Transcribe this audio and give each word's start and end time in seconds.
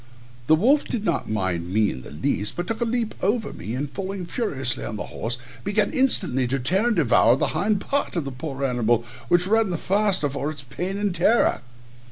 The 0.47 0.55
wolf 0.55 0.85
did 0.85 1.05
not 1.05 1.29
mind 1.29 1.71
me 1.71 1.91
in 1.91 2.01
the 2.01 2.09
least, 2.09 2.55
but 2.55 2.65
took 2.65 2.81
a 2.81 2.85
leap 2.85 3.13
over 3.21 3.53
me, 3.53 3.75
and 3.75 3.87
falling 3.87 4.25
furiously 4.25 4.83
on 4.83 4.95
the 4.95 5.05
horse, 5.13 5.37
began 5.63 5.93
instantly 5.93 6.47
to 6.47 6.57
tear 6.57 6.87
and 6.87 6.95
devour 6.95 7.35
the 7.35 7.49
hind 7.53 7.81
part 7.81 8.15
of 8.15 8.25
the 8.25 8.31
poor 8.31 8.65
animal, 8.65 9.05
which 9.27 9.45
ran 9.45 9.69
the 9.69 9.77
faster 9.77 10.27
for 10.27 10.51
his 10.51 10.63
pain 10.63 10.97
and 10.97 11.13
terror. 11.13 11.61